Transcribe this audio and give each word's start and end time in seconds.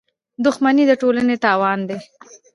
•دښمني 0.43 0.83
د 0.87 0.91
ټولنې 1.01 1.35
تاوان 1.45 1.79
دی. 1.89 1.97